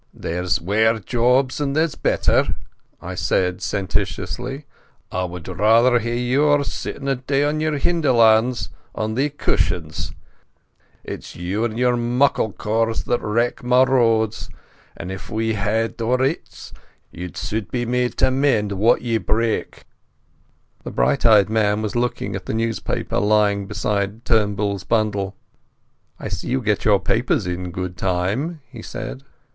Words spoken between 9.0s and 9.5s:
thae